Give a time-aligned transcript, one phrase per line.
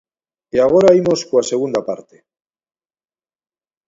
[0.55, 2.17] E agora imos coa segunda parte.